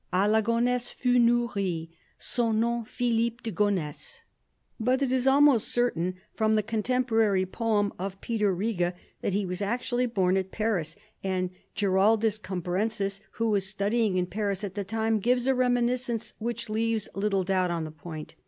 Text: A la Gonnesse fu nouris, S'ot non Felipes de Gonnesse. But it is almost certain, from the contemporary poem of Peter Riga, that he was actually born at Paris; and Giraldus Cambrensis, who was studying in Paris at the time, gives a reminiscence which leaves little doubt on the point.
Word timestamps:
A 0.11 0.27
la 0.27 0.41
Gonnesse 0.41 0.89
fu 0.89 1.19
nouris, 1.19 1.87
S'ot 2.17 2.55
non 2.55 2.83
Felipes 2.83 3.43
de 3.43 3.51
Gonnesse. 3.51 4.21
But 4.79 5.03
it 5.03 5.11
is 5.11 5.27
almost 5.27 5.67
certain, 5.71 6.15
from 6.33 6.55
the 6.55 6.63
contemporary 6.63 7.45
poem 7.45 7.93
of 7.99 8.19
Peter 8.19 8.51
Riga, 8.51 8.95
that 9.21 9.33
he 9.33 9.45
was 9.45 9.61
actually 9.61 10.07
born 10.07 10.37
at 10.37 10.49
Paris; 10.51 10.95
and 11.23 11.51
Giraldus 11.75 12.39
Cambrensis, 12.39 13.19
who 13.33 13.51
was 13.51 13.67
studying 13.69 14.17
in 14.17 14.25
Paris 14.25 14.63
at 14.63 14.73
the 14.73 14.83
time, 14.83 15.19
gives 15.19 15.45
a 15.45 15.53
reminiscence 15.53 16.33
which 16.39 16.67
leaves 16.67 17.07
little 17.13 17.43
doubt 17.43 17.69
on 17.69 17.83
the 17.83 17.91
point. 17.91 18.33